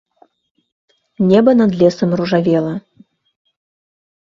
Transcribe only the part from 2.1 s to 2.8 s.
ружавела.